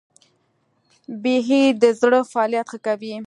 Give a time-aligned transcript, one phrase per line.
[1.23, 3.13] بیهي د زړه فعالیت ښه کوي.